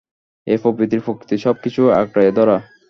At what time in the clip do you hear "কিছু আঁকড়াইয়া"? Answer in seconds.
1.63-2.33